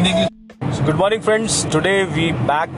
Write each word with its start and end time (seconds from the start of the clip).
Hindi 0.00 0.84
good 0.84 0.96
morning 0.96 1.22
friends 1.22 1.54
today 1.72 1.90
we 2.12 2.30
back 2.50 2.70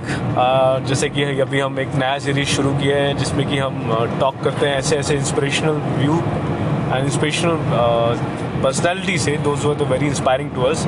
जैसे 0.87 1.09
कि 1.09 1.25
अभी 1.41 1.61
हम 1.61 1.79
एक 1.81 1.95
नया 1.99 2.19
सीरीज़ 2.25 2.49
शुरू 2.49 2.73
किए 2.79 2.95
हैं 2.95 3.17
जिसमें 3.19 3.47
कि 3.49 3.59
हम 3.59 3.77
टॉक 4.21 4.35
uh, 4.37 4.45
करते 4.45 4.67
हैं 4.67 4.79
ऐसे 4.79 4.97
ऐसे 4.97 5.15
inspirational 5.17 5.79
view 5.99 6.17
and 6.17 7.05
inspirational 7.05 7.59
personality 8.65 9.19
से. 9.19 9.37
Those 9.45 9.65
were 9.65 9.75
the 9.85 9.89
very 9.93 10.07
inspiring 10.07 10.51
to 10.55 10.63
us 10.71 10.87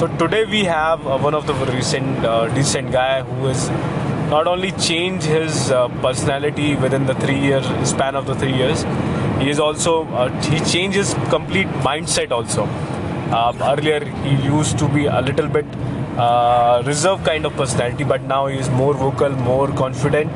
so 0.00 0.06
today 0.22 0.44
we 0.52 0.62
have 0.70 1.10
one 1.26 1.34
of 1.34 1.50
the 1.50 1.68
recent 1.74 2.26
decent 2.54 2.90
guy 2.92 3.20
who 3.30 3.50
is 3.50 3.68
not 4.28 4.46
only 4.50 4.70
change 4.84 5.26
his 5.30 5.56
uh, 5.78 5.80
personality 6.04 6.70
within 6.84 7.04
the 7.08 7.20
three 7.24 7.40
year 7.40 7.60
span 7.90 8.16
of 8.20 8.30
the 8.30 8.40
three 8.44 8.54
years 8.62 8.86
he 9.42 9.50
is 9.54 9.60
also 9.68 10.00
uh, 10.22 10.30
he 10.50 10.60
changes 10.74 11.14
complete 11.38 11.78
mindset 11.92 12.40
also. 12.40 12.64
Um, 13.32 13.60
earlier 13.62 14.04
he 14.04 14.34
used 14.44 14.78
to 14.78 14.88
be 14.88 15.06
a 15.06 15.20
little 15.20 15.48
bit 15.48 15.66
uh, 16.16 16.82
reserved 16.86 17.24
kind 17.24 17.44
of 17.44 17.54
personality 17.56 18.04
but 18.04 18.22
now 18.22 18.46
he 18.46 18.58
is 18.58 18.68
more 18.70 18.94
vocal 18.94 19.30
more 19.30 19.68
confident 19.68 20.30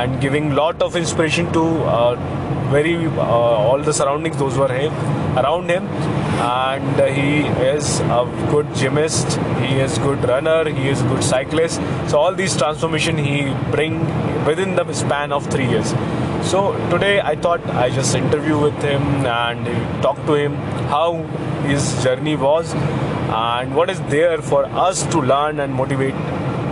and 0.00 0.20
giving 0.20 0.54
lot 0.54 0.80
of 0.82 0.96
inspiration 0.96 1.52
to 1.52 1.62
uh, 1.84 2.14
very 2.70 3.06
uh, 3.06 3.66
all 3.66 3.80
the 3.80 3.92
surroundings 3.92 4.36
those 4.36 4.56
were 4.58 4.72
him 4.72 4.92
around 5.36 5.70
him. 5.70 5.86
And 6.46 7.00
he 7.14 7.46
is 7.66 8.00
a 8.00 8.24
good 8.50 8.74
gymnast 8.74 9.38
he 9.60 9.76
is 9.86 9.96
good 9.98 10.22
runner 10.28 10.68
he 10.68 10.88
is 10.88 11.02
good 11.02 11.22
cyclist. 11.24 11.80
So 12.08 12.18
all 12.18 12.34
these 12.34 12.56
transformation 12.56 13.16
he 13.16 13.54
bring 13.70 14.00
within 14.44 14.76
the 14.76 14.92
span 14.92 15.32
of 15.32 15.46
3 15.46 15.66
years 15.66 15.92
so 16.48 16.58
today 16.90 17.14
i 17.28 17.34
thought 17.44 17.64
i 17.84 17.84
just 17.90 18.16
interview 18.16 18.56
with 18.64 18.84
him 18.88 19.06
and 19.30 19.70
talk 20.02 20.18
to 20.26 20.34
him 20.40 20.58
how 20.92 21.06
his 21.64 21.86
journey 22.04 22.34
was 22.42 22.74
and 23.38 23.74
what 23.78 23.90
is 23.94 24.02
there 24.12 24.36
for 24.50 24.60
us 24.82 25.02
to 25.14 25.22
learn 25.34 25.64
and 25.66 25.80
motivate 25.82 26.26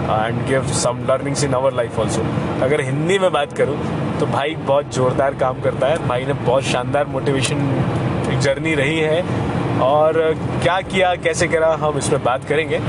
and 0.05 0.41
give 0.49 0.67
some 0.79 0.99
learnings 1.09 1.43
in 1.45 1.55
our 1.55 1.73
life 1.75 1.99
also 1.99 2.23
अगर 2.63 2.81
हिंदी 2.85 3.19
में 3.19 3.31
बात 3.33 3.53
करूँ 3.59 3.77
तो 4.21 4.27
भाई 4.27 4.55
बहुत 4.71 4.93
ज़ोरदार 4.95 5.35
काम 5.43 5.61
करता 5.61 5.87
है। 5.87 5.97
भाई 6.09 6.25
ने 6.27 6.33
बहुत 6.33 6.63
शानदार 6.63 7.07
मोटिवेशन 7.15 7.63
जर्नी 8.43 8.75
रही 8.75 8.99
है 9.01 9.81
और 9.83 10.19
क्या 10.63 10.81
किया 10.91 11.15
कैसे 11.25 11.49
करा 11.49 11.73
हम 11.81 11.99
इसमें 11.99 12.23
बात 12.25 12.45
करेंगे। 12.49 12.81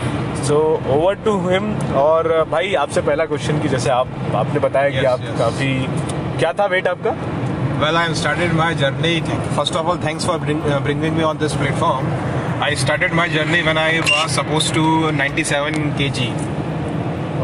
सो 0.48 0.58
ओवर 0.96 1.16
टू 1.26 1.38
हिम 1.50 1.74
और 2.04 2.28
भाई 2.52 2.74
आपसे 2.84 3.02
पहला 3.02 3.26
क्वेश्चन 3.26 3.62
की 3.62 3.70
जैसे 3.76 3.90
आप 3.90 4.08
आपने 4.36 4.60
बताया 4.60 4.90
yes, 4.90 5.00
कि 5.00 5.06
आप 5.06 5.20
yes. 5.20 5.40
काफ़ी 5.40 5.72
क्या 6.40 6.52
था 6.54 6.66
वेट 6.72 6.88
आपका? 6.88 7.12
Well 7.82 7.98
I 7.98 8.06
am 8.06 8.14
started 8.14 8.54
my 8.54 8.76
journey 8.76 9.20
first 9.56 9.76
of 9.76 9.88
all 9.88 9.98
thanks 10.06 10.26
for 10.28 10.38
bringing 10.38 11.16
me 11.18 11.24
on 11.24 11.38
this 11.38 11.54
platform 11.58 12.08
I 12.64 12.76
started 12.76 13.14
my 13.14 13.30
journey 13.30 13.62
when 13.62 13.78
I 13.78 14.00
was 14.00 14.32
suppose 14.32 14.74
to 14.74 15.12
ninety 15.12 15.44
seven 15.44 15.74
K 15.98 16.10
G 16.20 16.28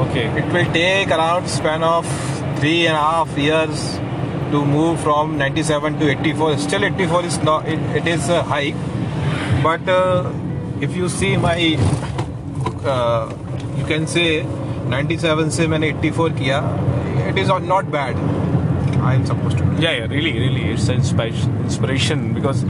okay 0.01 0.25
it 0.39 0.51
will 0.53 0.65
take 0.73 1.11
around 1.13 1.47
span 1.55 1.83
of 1.83 2.07
three 2.59 2.73
and 2.79 2.95
half 2.95 3.39
years 3.39 3.85
to 4.51 4.63
move 4.65 4.95
from 5.03 5.35
ninety 5.37 5.63
seven 5.63 5.99
to 5.99 6.07
eighty 6.09 6.33
four 6.39 6.55
still 6.65 6.83
eighty 6.83 7.07
four 7.07 7.25
is 7.25 7.39
not 7.45 7.67
it 7.97 8.07
is 8.07 8.31
high 8.49 8.73
but 9.65 9.89
if 10.83 10.97
you 10.97 11.09
see 11.09 11.35
my 11.47 11.71
you 13.79 13.85
can 13.87 14.05
say 14.15 14.25
ninety 14.89 15.17
seven 15.17 15.49
से 15.57 15.67
मैंने 15.67 15.87
eighty 15.87 16.11
four 16.11 16.29
किया. 16.39 16.57
It 17.29 17.37
is 17.37 17.51
not 17.63 17.85
bad 17.91 18.15
I 19.01 19.15
am 19.15 19.25
supposed 19.25 19.57
to. 19.57 19.63
Yeah, 19.79 19.91
yeah, 19.91 20.05
really, 20.07 20.33
really, 20.33 20.65
it's 20.71 20.87
an 20.89 20.95
inspiration 20.95 22.33
because 22.33 22.63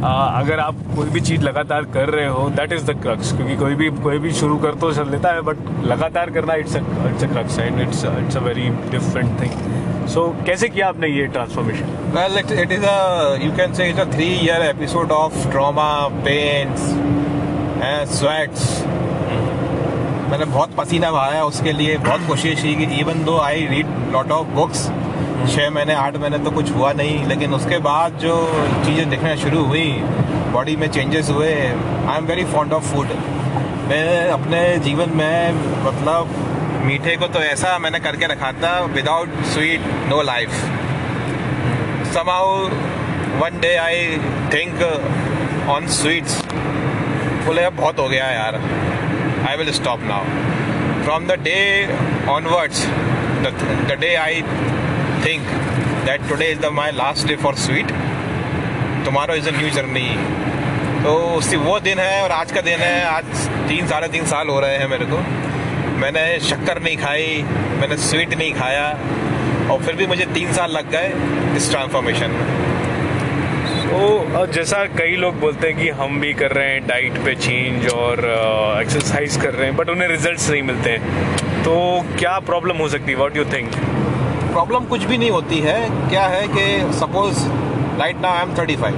अगर 0.00 0.60
आप 0.60 0.74
कोई 0.96 1.08
भी 1.10 1.20
चीज़ 1.20 1.42
लगातार 1.42 1.84
कर 1.94 2.10
रहे 2.10 2.26
हो 2.26 2.48
दैट 2.56 2.72
इज़ 2.72 2.84
द 2.86 2.90
क्रक्स 3.02 3.32
क्योंकि 3.36 3.56
कोई 3.56 3.74
भी 3.74 3.88
कोई 4.02 4.18
भी 4.18 4.32
शुरू 4.40 4.56
कर 4.64 4.74
तो 4.80 4.92
चल 4.94 5.10
लेता 5.10 5.32
है 5.34 5.40
बट 5.42 5.56
लगातार 5.86 6.30
करना 6.30 6.54
it's 6.62 6.76
it's 6.76 7.24
a 7.24 7.32
crux 7.32 7.58
and 7.58 7.80
it's 7.80 8.04
it's 8.04 8.36
a 8.36 8.40
very 8.40 8.68
different 8.90 9.40
thing 9.40 10.06
so 10.08 10.28
कैसे 10.46 10.68
किया 10.68 10.88
आपने 10.88 11.08
ये 11.08 11.26
transformation 11.34 12.12
well 12.16 12.38
it 12.38 12.52
it 12.58 12.72
is 12.72 12.84
a 12.84 13.34
you 13.44 13.50
can 13.56 13.74
say 13.74 13.88
it's 13.90 14.00
a 14.00 14.10
three 14.12 14.28
year 14.36 14.62
episode 14.66 15.12
of 15.12 15.50
trauma 15.50 15.90
pains 16.24 16.86
sweats 18.18 18.70
मैंने 20.30 20.44
बहुत 20.44 20.74
पसीना 20.76 21.10
बहाया 21.10 21.44
उसके 21.44 21.72
लिए 21.72 21.96
बहुत 21.98 22.26
कोशिश 22.28 22.62
की 22.62 23.00
even 23.00 23.24
though 23.24 23.38
I 23.40 23.66
read 23.66 23.86
lot 24.12 24.30
of 24.32 24.46
books 24.54 24.88
छः 25.46 25.70
महीने, 25.70 25.94
आठ 25.94 26.16
महीने 26.16 26.38
तो 26.38 26.50
कुछ 26.50 26.70
हुआ 26.72 26.92
नहीं, 26.92 27.24
लेकिन 27.26 27.54
उसके 27.54 27.78
बाद 27.80 28.18
जो 28.20 28.34
चीज़ें 28.86 29.08
दिखना 29.10 29.34
शुरू 29.36 29.64
हुई 29.64 29.86
बॉडी 30.52 30.74
में 30.76 30.86
चेंजेस 30.90 31.30
हुए 31.30 31.52
I 31.52 32.16
am 32.16 32.26
very 32.26 32.44
fond 32.52 32.72
of 32.72 32.92
food 32.92 33.06
मैं 33.88 34.28
अपने 34.30 34.60
जीवन 34.84 35.10
में 35.16 35.52
मतलब 35.84 36.34
मीठे 36.86 37.16
को 37.16 37.26
तो 37.28 37.40
ऐसा 37.42 37.78
मैंने 37.78 37.98
करके 38.00 38.26
रखा 38.26 38.52
था 38.62 38.72
without 38.94 39.42
sweet 39.52 39.86
no 40.08 40.20
life 40.22 40.50
somehow 42.14 42.46
one 43.40 43.60
day 43.60 43.74
I 43.78 44.06
think 44.54 44.82
on 45.70 45.86
sweets 45.96 46.42
बोले, 47.46 47.62
अब 47.62 47.76
बहुत 47.76 47.98
हो 47.98 48.08
गया 48.08 48.26
यार। 48.32 48.60
I 49.48 49.56
will 49.56 49.72
stop 49.72 50.00
now 50.04 51.02
from 51.04 51.26
the 51.26 51.38
day 51.42 51.58
onwards 52.30 52.86
the 53.88 53.96
day 54.00 54.14
I 54.16 54.42
think 55.18 55.42
that 56.06 56.26
today 56.30 56.48
is 56.54 56.60
the, 56.62 56.70
my 56.70 56.90
last 56.90 57.26
day 57.28 57.36
for 57.36 57.52
sweet. 57.56 57.92
Tomorrow 59.06 59.36
is 59.40 59.46
a 59.46 59.54
new 59.56 59.70
journey. 59.76 60.10
तो 61.04 61.14
उसी, 61.36 61.56
वो 61.56 61.80
दिन 61.80 61.98
है 61.98 62.22
और 62.22 62.30
आज 62.30 62.52
का 62.52 62.60
दिन 62.60 62.78
है। 62.78 63.04
आज 63.04 63.24
तीन, 63.68 63.86
साढ़े 63.86 64.08
तीन 64.08 64.24
साल 64.26 64.48
हो 64.48 64.60
रहे 64.60 64.76
हैं 64.76 64.88
मेरे 64.88 65.04
को। 65.04 65.18
मैंने 65.98 66.40
शक्कर 66.40 66.82
नहीं 66.82 66.96
खाई, 66.96 67.44
मैंने 67.80 67.96
स्वीट 67.96 68.34
नहीं 68.34 68.52
खाया। 68.54 68.88
और 69.72 69.82
फिर 69.82 69.96
भी 69.96 70.06
मुझे 70.06 70.24
तीन 70.24 70.52
साल 70.52 70.70
लग 70.70 70.90
गए 70.90 71.12
इस 71.56 71.70
ट्रांसफॉर्मेशन 71.70 72.30
में। 72.30 72.46
तो 73.88 74.46
जैसा 74.46 74.84
कई 74.84 75.16
लोग 75.16 75.38
बोलते 75.40 75.68
हैं 75.68 75.76
कि 75.76 75.88
हम 75.88 76.20
भी 76.20 76.32
कर 76.34 76.52
रहे 76.52 76.70
हैं 76.70 76.86
डाइट 76.86 77.12
पे 77.24 77.34
चेंज 77.34 77.88
और 77.88 78.20
एक्सरसाइज 78.82 79.36
कर 79.36 79.54
रहे 79.54 79.66
हैं 79.66 79.76
बट 79.76 79.88
उन्हें 79.88 80.08
रिजल्ट्स 80.08 80.50
नहीं 80.50 80.62
मिलते। 80.62 80.90
हैं 80.90 81.62
तो 81.64 81.74
क्या 82.18 82.38
प्रॉब्लम 82.38 82.76
हो 82.76 82.88
सकती? 82.88 83.12
है 83.12 83.18
व्हाट 83.18 83.36
यू 83.36 83.44
थिंक 83.44 83.70
प्रॉब्लम 84.58 84.84
कुछ 84.86 85.04
भी 85.04 85.16
नहीं 85.18 85.30
होती 85.30 85.58
है। 85.60 86.08
क्या 86.08 86.22
है 86.22 86.46
कि 86.48 86.92
suppose 86.92 87.42
right 87.98 88.16
now 88.22 88.36
I 88.36 88.42
am 88.42 88.54
thirty 88.54 88.76
five 88.76 88.96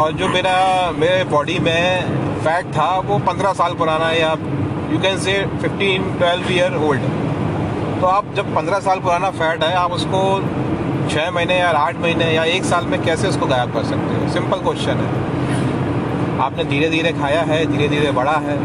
और 0.00 0.12
जो 0.12 0.28
मेरा, 0.28 0.54
मेरे 0.92 1.24
बॉडी 1.24 1.58
में 1.58 2.40
फैट 2.44 2.66
था, 2.68 2.88
वो 3.00 3.18
पंद्रह 3.28 3.52
साल 3.52 3.74
पुराना 3.74 4.06
है 4.06 4.20
या 4.20 4.32
you 4.92 4.98
can 4.98 5.18
say 5.18 5.36
fifteen 5.62 6.10
twelve 6.18 6.52
year 6.52 6.76
old 6.88 7.02
तो 8.00 8.06
आप 8.08 8.34
जब 8.36 8.54
पंद्रह 8.56 8.80
साल 8.80 9.00
पुराना 9.00 9.30
फैट 9.32 9.64
है, 9.64 9.72
आप 9.74 9.92
उसको 9.92 10.24
छः 11.10 11.30
महीने 11.30 11.58
या 11.58 11.70
आठ 11.78 12.00
महीने 12.00 12.32
या 12.32 12.44
एक 12.56 12.64
साल 12.64 12.86
में 12.86 13.00
कैसे 13.02 13.28
उसको 13.28 13.46
गायब 13.46 13.72
कर 13.74 13.84
सकते 13.84 14.14
हो? 14.14 14.28
सिंपल 14.32 14.68
क्वेश्चन 14.68 15.06
है। 15.06 16.40
आपने 16.40 16.64
धीरे 16.64 16.90
धीरे 16.90 17.12
खाया 17.14 17.42
है 17.44 17.64
धीरे 17.66 17.88
धीरे 17.88 18.12
बढ़ा 18.12 18.38
है। 18.48 18.58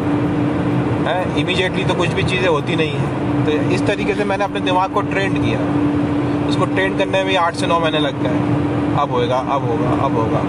है 1.06 1.88
तो 1.88 1.94
कुछ 1.96 2.10
भी 2.10 2.24
चीज़ें 2.24 2.48
होती 2.50 2.76
नहीं 2.76 2.96
है। 2.96 3.21
तो 3.46 3.52
इस 3.74 3.86
तरीके 3.88 4.16
से 4.16 4.24
मैंने 4.26 4.44
अपने 4.44 4.60
दिमाग 4.62 4.94
को 4.94 5.02
ट्रेंड 5.04 5.42
किया। 5.44 5.60
उसको 6.50 6.66
ट्रेंड 6.68 6.98
करने 6.98 7.24
में 7.24 7.36
आठ 7.38 7.56
से 7.56 7.68
नौ 7.68 7.80
महीने 7.80 8.00
लग 8.00 8.22
गए 8.24 9.00
अब 9.02 9.12
होएगा, 9.12 9.38
अब 9.38 9.70
होगा 9.70 9.90
अब 10.06 10.16
होगा। 10.18 10.42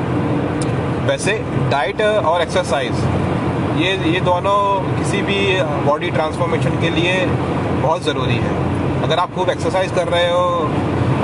वैसे 1.06 1.32
डाइट 1.70 2.00
और 2.02 2.42
एक्सरसाइज 2.42 3.04
ये 3.76 3.92
ये 4.08 4.20
दोनों 4.22 4.58
किसी 4.96 5.22
भी 5.22 5.38
बॉडी 5.86 6.10
ट्रांसफॉर्मेशन 6.10 6.80
के 6.80 6.90
लिए 6.90 7.14
बहुत 7.26 8.02
ज़रूरी 8.04 8.36
है। 8.38 8.52
अगर 9.02 9.18
आप 9.18 9.34
खूब 9.34 9.50
एक्सरसाइज 9.50 9.92
कर 9.92 10.08
रहे 10.08 10.30
हो 10.30 10.44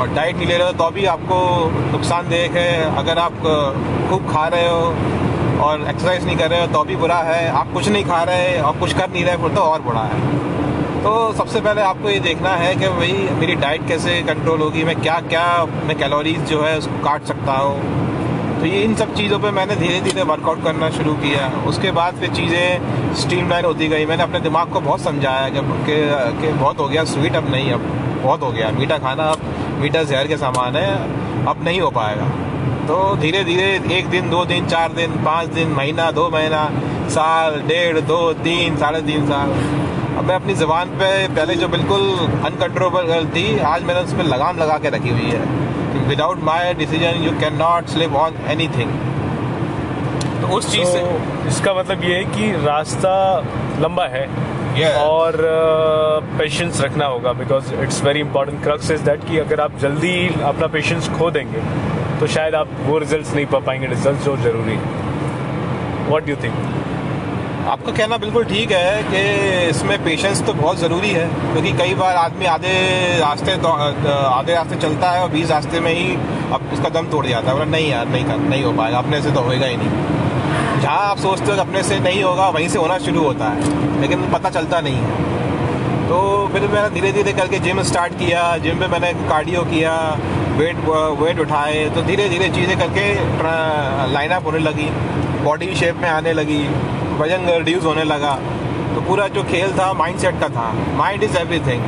और 0.01 0.09
डाइट 0.15 0.37
नहीं 0.37 0.47
ले 0.47 0.57
रहे 0.57 0.67
हो 0.67 0.73
तो 0.75 0.91
भी 0.91 1.05
आपको 1.09 1.39
नुकसानदेह 1.93 2.51
है। 2.55 2.97
अगर 2.97 3.19
आप 3.19 3.37
खूब 4.11 4.33
खा 4.33 4.47
रहे 4.49 4.69
हो 4.69 5.65
और 5.65 5.87
एक्सरसाइज 5.89 6.25
नहीं 6.25 6.37
कर 6.37 6.51
रहे 6.51 6.61
हो 6.61 6.67
तो 6.73 6.83
भी 6.85 6.97
बुरा 6.97 7.19
है। 7.25 7.49
आप 7.53 7.73
कुछ 7.73 7.89
नहीं 7.89 8.05
खा 8.05 8.23
रहे 8.25 8.59
और 8.61 8.79
कुछ 8.81 8.93
कर 8.95 9.11
नहीं 9.11 9.25
रहे 9.25 9.55
तो 9.55 9.61
और 9.63 9.83
बुरा 9.83 10.01
है। 10.05 10.48
तो 10.99 11.11
सबसे 11.33 11.61
पहले 11.61 11.81
आपको 11.81 12.09
ये 12.11 12.21
देखना 12.21 12.51
है 12.51 12.75
कि 12.77 12.89
भाई 12.89 13.13
मेरी 13.39 13.55
डाइट 13.55 13.87
कैसे 13.89 14.23
कंट्रोल 14.23 14.61
होगी? 14.61 14.83
मैं 14.85 14.95
क्या 15.01 15.19
क्या 15.29 15.45
मैं 15.87 15.97
कैलोरीज 15.99 16.41
जो 16.41 16.61
है 16.63 16.77
उसको 16.79 17.03
काट 17.05 17.25
सकता 17.25 17.53
हूँ? 17.53 18.61
तो 18.61 18.67
ये 18.67 18.81
इन 18.83 18.95
सब 18.95 19.15
चीज़ों 19.15 19.39
पे 19.39 19.51
मैंने 19.51 19.77
धीरे 19.77 20.01
धीरे 20.01 20.23
वर्कआउट 20.23 20.65
करना 20.65 20.89
शुरू 20.91 21.13
किया। 21.15 21.47
उसके 21.67 21.91
बाद 21.91 22.15
फिर 22.15 22.31
चीज़ें 22.31 23.15
स्ट्रीम 23.15 23.49
लाइन 23.51 23.65
होती 23.65 23.89
गई। 23.89 24.07
मैंने 24.07 24.23
अपने 24.23 24.41
दिमाग 24.41 24.73
को 24.73 24.81
बहुत 24.81 25.01
समझाया 25.01 25.49
कि, 25.49 25.61
कि, 25.61 25.97
कि 26.43 26.53
बहुत 26.55 26.81
हो 26.81 26.89
गया 26.89 27.05
स्वीट 27.05 27.37
अब 27.37 27.51
नहीं 27.51 27.73
अब 27.73 27.87
बहुत 28.23 28.43
हो 28.43 28.51
गया। 28.53 28.71
मीठा 28.71 28.99
खाना 28.99 29.25
अब 29.25 29.79
मीठा 29.81 30.03
जहर 30.03 30.27
के 30.27 30.37
सामान 30.37 30.77
है 30.77 31.47
अब 31.47 31.65
नहीं 31.65 31.81
हो 31.81 31.91
पाएगा। 31.91 32.29
तो 32.89 33.17
धीरे 33.17 33.45
धीरे 33.45 33.73
एक 33.99 34.09
दिन 34.11 34.31
दो 34.31 34.45
दिन 34.45 34.67
चार 34.67 34.93
दिन 34.93 35.13
पाँच 35.25 35.49
दिन 35.55 35.73
महीना 35.73 36.11
दो 36.11 36.29
महीना 36.31 36.69
साल 37.11 37.61
डेढ़ 37.67 38.01
दो 38.01 38.33
तीन 38.45 38.77
साढ़े 38.77 39.03
तीन 39.03 39.27
साल। 39.27 39.55
अब 40.19 40.25
मैं 40.25 40.35
अपनी 40.35 40.55
ज़बान 40.55 40.89
पे 41.01 41.09
पहले 41.35 41.55
जो 41.55 41.67
बिल्कुल 41.69 42.01
अनकंट्रोलेबल 42.47 43.27
थी 43.35 43.59
आज 43.73 43.83
मैंने 43.89 44.01
उस 44.01 44.13
पर 44.15 44.25
लगाम 44.25 44.59
लगा 44.59 44.79
के 44.79 44.91
रखी 44.91 45.11
हुई 45.11 45.31
है। 45.31 46.07
Without 46.09 46.43
my 46.45 46.73
decision 46.75 47.23
you 47.25 47.33
can 47.41 47.55
not 47.57 47.87
slip 47.89 48.15
on 48.23 48.39
anything 48.69 48.91
तो 50.41 50.49
उस 50.57 50.71
चीज़ 50.73 50.85
so, 50.85 50.93
से 50.93 51.49
इसका 51.49 51.75
मतलब 51.75 52.05
ये 52.05 52.17
है 52.17 52.25
कि 52.35 52.51
रास्ता 52.67 53.15
लंबा 53.81 54.07
है 54.17 54.27
Yeah. 54.79 54.97
और 55.03 55.37
पेशेंस 56.39 56.77
uh, 56.77 56.85
रखना 56.85 57.07
होगा 57.07 57.33
because 57.39 57.73
it's 57.75 58.03
very 58.05 58.21
important 58.21 58.63
crux 58.65 58.91
is 58.91 59.03
that 59.05 59.25
कि 59.29 59.39
अगर 59.39 59.61
आप 59.61 59.79
जल्दी 59.83 60.13
अपना 60.45 60.67
पेशेंस 60.75 61.09
खो 61.19 61.31
देंगे 61.31 61.63
तो 62.21 62.27
शायद 62.35 62.55
आप 62.55 62.69
वो 62.87 62.99
रिजल्ट्स 62.99 63.35
नहीं 63.35 63.47
पा 63.47 63.59
पाएँगे। 63.69 63.87
रिजल्ट्स 63.87 64.25
जो 64.25 64.37
ज़रूरी 64.45 64.75
है। 64.75 64.83
व्हाट 66.09 66.27
डू 66.27 66.37
थिंक 66.45 66.55
आपका 67.69 67.93
कहना 67.93 68.17
बिल्कुल 68.17 68.45
ठीक 68.45 68.71
है 68.73 69.03
कि 69.05 69.19
इसमें 69.71 70.05
पेशेंस 70.05 70.41
तो 70.45 70.53
बहुत 70.55 70.79
ज़रूरी 70.79 71.09
है, 71.11 71.27
क्योंकि 71.43 71.73
कई 71.79 71.95
बार 71.95 72.17
आदमी 72.17 72.47
आधे 72.47 72.71
रास्ते 73.19 73.57
तो 73.63 73.69
आधे 73.69 74.55
रास्ते 74.55 74.77
चलता 74.77 75.11
है 75.11 75.23
और 75.23 75.29
बीस 75.31 75.51
रास्ते 75.51 75.81
में 75.81 75.93
ही 75.93 76.15
अब 76.53 76.71
उसका 76.75 76.89
दम 76.91 77.11
तोड़ 77.11 77.25
जाता 77.27 77.49
है। 77.49 77.55
बोला, 77.55 77.65
नहीं 77.67 77.91
यार, 77.91 78.09
नहीं 78.09 78.25
कर, 78.25 78.39
नहीं 78.49 78.63
हो 78.65 78.73
पाएगा, 78.73 78.99
अपने 78.99 79.21
से 79.23 79.33
तो 79.33 79.41
होएगा 79.41 79.67
ही 79.67 79.77
नहीं। 79.77 80.81
जहाँ 80.81 80.99
आप 81.01 81.19
सोचते 81.19 81.45
हो 81.45 81.55
कि 81.55 81.61
अपने 81.61 81.83
से 81.83 81.99
नहीं 82.01 82.23
होगा, 82.23 82.49
वहीं 82.49 82.69
से 82.69 82.79
होना 82.79 82.99
शुरू 83.07 83.25
होता 83.25 83.49
है, 83.49 84.01
लेकिन 84.01 84.31
पता 84.33 84.51
चलता 84.51 84.81
नहीं 84.81 84.97
है। 84.97 86.07
तो 86.09 86.19
फिर 86.53 86.69
मैंने 86.69 86.89
धीरे 86.91 87.13
धीरे 87.13 87.33
करके 87.35 87.59
जिम 87.61 87.83
स्टार्ट 87.85 88.19
किया 88.19 88.43
जिम 88.59 88.81
में 88.81 88.89
मैंने 88.91 89.13
कार्डियो 89.29 89.63
किया 89.67 89.95
वेट 90.57 90.77
वेट 91.21 91.41
उठाए 91.41 91.89
तो 91.95 92.03
धीरे 92.05 92.29
धीरे 92.29 92.49
चीज़ें 92.51 92.79
करके 92.79 93.09
लाइनअप 94.13 94.47
होने 94.47 94.59
लगी 94.61 94.91
बॉडी 95.45 95.75
शेप 95.77 95.97
में 95.97 96.09
आने 96.11 96.33
लगी। 96.33 96.65
वज़न 97.19 97.49
रिड्यूस 97.49 97.85
होने 97.85 98.05
लगा। 98.05 98.35
तो 98.95 99.01
पूरा 99.01 99.27
जो 99.29 99.43
खेल 99.45 99.73
था 99.73 99.93
माइंड 99.95 100.19
सेट 100.19 100.41
का 100.41 100.49
था। 100.51 100.73
Mind 100.97 101.23
is 101.23 101.37
everything 101.39 101.83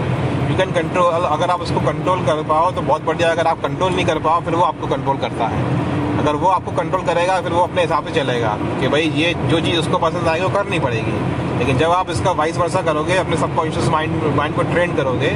you 0.50 0.56
can 0.56 0.72
control 0.72 1.12
अगर 1.24 1.50
आप 1.50 1.60
उसको 1.60 1.80
कंट्रोल 1.80 2.24
कर 2.26 2.42
पाओ 2.48 2.70
तो 2.70 2.80
बहुत 2.82 3.04
बढ़िया। 3.04 3.30
अगर 3.30 3.46
आप 3.46 3.62
कंट्रोल 3.62 3.92
नहीं 3.92 4.06
कर 4.06 4.18
पाओ 4.20 4.40
फिर 4.40 4.54
वो 4.54 4.62
आपको 4.64 4.86
कंट्रोल 4.86 5.16
करता 5.18 5.46
है। 5.46 6.18
अगर 6.18 6.34
वो 6.36 6.48
आपको 6.48 6.70
कंट्रोल 6.72 7.02
करेगा 7.02 7.40
फिर 7.40 7.52
वो 7.52 7.62
अपने 7.62 7.82
हिसाब 7.82 8.06
से 8.06 8.12
चलेगा 8.14 8.56
कि 8.80 8.88
भाई 8.88 9.02
ये 9.16 9.34
जो 9.44 9.60
चीज़ 9.60 9.78
उसको 9.78 9.98
पसंद 9.98 10.28
आएगी 10.28 10.44
वो 10.44 10.50
करनी 10.50 10.78
पड़ेगी। 10.78 11.12
लेकिन 11.58 11.78
जब 11.78 11.90
आप 11.92 12.10
इसका 12.10 12.30
वाइस 12.32 12.58
वर्षा 12.58 12.82
करोगे 12.82 13.16
अपने 13.16 13.36
सबकॉन्शियस 13.36 13.88
माइंड 13.88 14.22
माइंड 14.36 14.54
को 14.56 14.62
ट्रेन 14.64 14.94
करोगे 14.96 15.30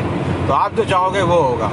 तो 0.47 0.53
आप 0.53 0.75
जो 0.75 0.85
चाहोगे 0.85 1.23
वो 1.23 1.37
होगा। 1.39 1.71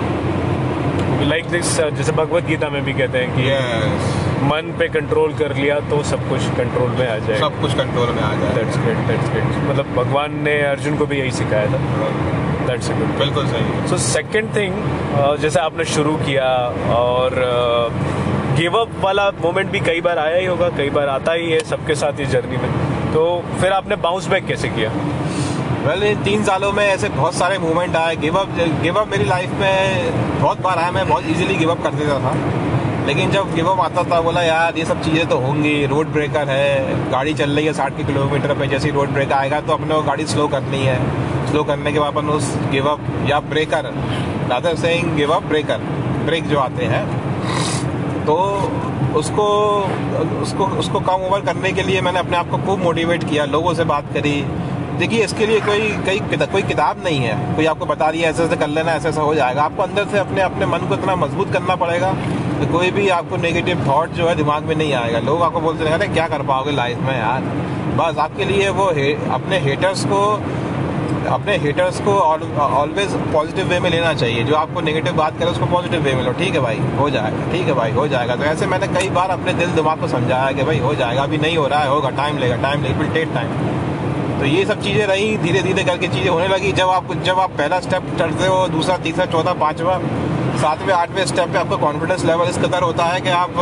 लाइक 1.23 1.49
दिस 1.49 1.77
जैसे 1.79 2.11
भगवत 2.13 2.45
गीता 2.45 2.69
में 2.69 2.83
भी 2.83 2.93
कहते 2.93 3.17
हैं 3.17 3.35
कि 3.35 3.49
यस 3.49 4.20
मन 4.43 4.73
पे 4.79 4.87
कंट्रोल 4.89 5.33
कर 5.33 5.55
लिया 5.55 5.79
तो 5.89 6.01
सब 6.03 6.27
कुछ 6.29 6.45
कंट्रोल 6.57 6.89
में 6.91 7.07
आ 7.07 7.17
जाएगा। 7.17 7.39
सब 7.39 7.59
कुछ 7.61 7.73
कंट्रोल 7.75 8.09
में 8.09 8.21
आ 8.23 8.33
जाए 8.35 8.53
दैट्स 8.53 8.77
ग्रेट 8.77 8.97
दैट्स 9.07 9.29
ग्रेट 9.29 9.43
मतलब 9.69 9.93
भगवान 9.95 10.39
ने 10.43 10.61
अर्जुन 10.65 10.97
को 10.97 11.05
भी 11.05 11.19
यही 11.19 11.31
सिखाया 11.31 11.65
था। 11.67 11.79
दैट्स 12.67 12.89
गुड 12.89 13.17
बिल्कुल 13.19 13.47
सही। 13.47 13.87
सो 13.89 13.97
सेकंड 14.05 14.55
थिंग 14.55 14.73
जैसे 15.41 15.59
आपने 15.59 15.85
शुरू 15.87 16.15
किया 16.17 16.47
और 16.95 17.35
गिव 18.57 18.77
अप 18.77 18.91
वाला 19.01 19.29
मोमेंट 19.41 19.71
भी 19.71 19.79
कई 19.81 20.01
बार 20.01 20.19
आया 20.19 20.37
ही 20.37 20.45
होगा 20.45 20.69
कई 20.77 20.89
बार 20.89 21.09
आता 21.09 21.33
ही 21.33 21.51
है 21.51 21.59
सबके 21.65 21.95
साथ 21.95 22.19
इस 22.21 22.29
जर्नी 22.29 22.57
में। 22.57 22.69
तो 23.13 23.23
फिर 23.61 23.71
आपने 23.71 23.95
बाउंस 24.03 24.27
बैक 24.27 24.45
कैसे 24.45 24.69
किया? 24.69 24.89
वेल 25.85 26.03
इन 26.03 26.23
तीन 26.23 26.43
सालों 26.43 26.71
में 26.71 26.85
ऐसे 26.85 27.09
बहुत 27.11 27.35
सारे 27.35 27.57
मूवमेंट 27.59 27.95
आए। 27.95 28.15
गिव 28.17 28.35
अप 28.39 28.49
गिव 28.81 28.99
अप 28.99 29.07
मेरी 29.11 29.25
लाइफ 29.25 29.53
में 29.59 30.39
बहुत 30.41 30.61
बार 30.61 30.77
आया। 30.77 30.91
मैं 30.91 31.07
बहुत 31.09 31.29
इजीली 31.29 31.55
गिव 31.55 31.71
अप 31.71 31.83
कर 31.83 31.93
देता 31.93 32.19
था। 32.19 32.33
लेकिन 33.07 33.31
जब 33.31 33.53
गिव 33.55 33.67
अप 33.67 33.79
आता 33.81 34.03
था, 34.03 34.19
बोला, 34.21 34.41
यार, 34.43 34.77
ये 34.77 34.85
सब 34.85 35.01
चीज़ें 35.03 35.27
तो 35.29 35.37
होंगी 35.39 35.85
रोड 35.87 36.07
ब्रेकर 36.13 36.49
है, 36.49 37.11
गाड़ी 37.11 37.33
चल 37.33 37.49
रही 37.49 37.65
है 37.65 37.73
साठ 37.73 37.97
के 37.97 38.03
किलोमीटर 38.03 38.53
पे, 38.53 38.67
जैसे 38.67 38.91
रोड 38.91 39.09
ब्रेकर 39.09 39.35
आएगा 39.35 39.61
तो 39.61 39.73
अपने 39.73 40.01
गाड़ी 40.03 40.25
स्लो 40.27 40.47
करनी 40.47 40.83
है। 40.83 40.99
स्लो 41.47 41.63
करने 41.63 41.91
के 41.91 41.99
बाद 41.99 42.13
अपन 42.13 42.29
उस 42.29 42.55
गिव 42.71 42.87
अप 42.89 42.99
या 43.29 43.39
breaker 43.47 43.85
rather 44.49 44.75
saying 44.77 45.15
give 45.15 45.31
up 45.31 45.43
breaker 45.45 45.77
break 46.25 46.47
जो 46.47 46.59
आते 46.59 46.85
हैं 46.85 47.05
तो 48.25 48.35
उसको 49.15 49.45
उसको 50.41 50.65
उसको 50.79 50.99
कम 51.01 51.25
ओवर 51.27 51.41
करने 51.41 51.71
के 51.71 51.83
लिए 51.83 52.01
मैंने 52.01 52.19
अपने 52.19 52.37
आप 52.37 52.49
को 52.49 52.57
खूब 52.57 52.79
मोटिवेट 52.79 53.23
किया, 53.29 53.45
लोगों 53.47 53.73
से 53.73 53.83
बात 53.85 54.13
करी। 54.13 54.41
देखिए, 54.99 55.23
इसके 55.25 55.45
लिए 55.45 55.59
कोई, 55.59 55.89
कई 56.05 56.19
कोई 56.45 56.61
किताब 56.63 57.03
नहीं 57.03 57.19
है। 57.19 57.55
कोई 57.55 57.65
आपको 57.65 57.85
बता 57.85 58.09
रही 58.09 58.21
है 58.21 58.29
ऐसे 58.29 58.43
ऐसे 58.43 58.55
कर 58.55 58.67
लेना 58.67 58.93
ऐसे 58.93 59.09
ऐसा 59.09 59.21
हो 59.21 59.33
जाएगा। 59.35 59.63
आपको 59.63 59.83
अंदर 59.83 60.05
से 60.05 60.19
अपने 60.19 60.41
अपने 60.41 60.65
मन 60.65 60.87
को 60.89 60.95
इतना 60.95 61.15
मज़बूत 61.15 61.51
करना 61.53 61.75
पड़ेगा 61.75 62.11
कि 62.61 62.65
कोई 62.67 62.89
भी 62.91 63.07
आपको 63.09 63.37
नेगेटिव 63.37 63.85
थॉट 63.87 64.09
जो 64.13 64.27
है 64.27 64.35
दिमाग 64.35 64.63
में 64.63 64.75
नहीं 64.75 64.93
आएगा। 64.93 65.19
लोग 65.21 65.41
आपको 65.43 65.61
बोलते 65.61 65.89
अरे 65.89 66.07
क्या 66.09 66.27
कर 66.27 66.41
पाओगे 66.47 66.71
लाइफ 66.71 66.97
में 66.99 67.17
यार? 67.17 67.41
बस 67.97 68.17
आपके 68.19 68.45
लिए 68.45 68.69
वो 68.71 68.89
हे, 68.93 69.13
अपने 69.31 69.59
हेटर्स 69.59 70.03
को 70.05 70.19
अपने 71.29 71.55
हेटर्स 71.57 71.99
को 72.01 72.11
ऑलवेज 72.11 73.13
पॉजिटिव 73.33 73.67
वे 73.67 73.79
में 73.79 73.89
लेना 73.89 74.13
चाहिए। 74.13 74.43
जो 74.43 74.55
आपको 74.55 74.81
नेगेटिव 74.81 75.13
बात 75.15 75.37
करे 75.39 75.51
उसको 75.51 75.65
पॉजिटिव 75.65 76.01
वे 76.03 76.13
में 76.15 76.23
लो। 76.23 76.31
ठीक 76.39 76.53
है 76.55 76.59
भाई 76.61 76.79
हो 76.99 77.09
जाएगा। 77.09 77.51
ठीक 77.51 77.67
है 77.67 77.73
भाई 77.73 77.91
हो 77.91 78.07
जाएगा। 78.07 78.35
तो 78.35 78.43
ऐसे 78.43 78.65
मैंने 78.67 78.87
कई 78.89 79.09
बार 79.09 79.29
अपने 79.29 79.53
दिल 79.53 79.69
दिमाग 79.75 79.99
को 80.01 80.07
समझाया 80.07 80.51
कि 80.51 80.63
भाई 80.63 80.79
हो 80.79 80.93
जाएगा। 80.95 81.23
अभी 81.23 81.37
नहीं 81.37 81.57
हो 81.57 81.67
रहा 81.67 81.79
है 81.79 81.89
होगा। 81.89 82.09
टाइम 82.17 82.37
लेगा 82.37 82.55
टाइम 82.61 82.83
लेगा। 82.83 82.97
विल 82.99 83.13
टेक 83.13 83.33
टाइम 83.35 84.39
तो 84.39 84.45
ये 84.45 84.65
सब 84.65 84.81
चीज़ें 84.81 85.05
रही 85.07 85.37
धीरे 85.37 85.61
धीरे 85.61 85.83
करके 85.83 86.07
चीज़ें 86.07 86.29
होने 86.29 86.47
लगी। 86.47 86.71
जब 86.73 86.89
आप 86.89 87.13
जब 87.25 87.39
आप 87.39 87.51
पहला 87.57 87.79
स्टेप 87.79 88.15
चढ़ते 88.19 88.47
हो 88.47 88.67
दूसरा 88.69 88.97
तीसरा 88.99 89.25
चौथा 89.27 89.53
पाँचवा 89.59 89.97
सातवें 90.61 90.93
आठवें 90.93 91.25
स्टेप 91.25 91.49
पे 91.51 91.57
आपका 91.57 91.75
कॉन्फिडेंस 91.81 92.23
लेवल 92.25 92.49
इस 92.49 92.57
कदर 92.57 92.83
होता 92.83 93.05
है 93.05 93.21
कि 93.21 93.29
आप, 93.35 93.55